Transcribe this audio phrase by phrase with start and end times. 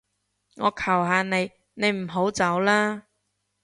[0.55, 3.03] 我求下你，你唔好走啦